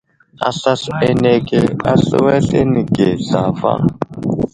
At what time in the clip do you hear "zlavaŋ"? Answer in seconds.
3.27-3.81